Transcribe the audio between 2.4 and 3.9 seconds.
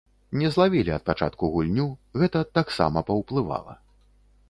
таксама паўплывала.